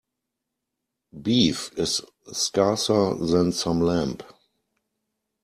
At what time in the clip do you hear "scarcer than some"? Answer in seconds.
2.33-3.81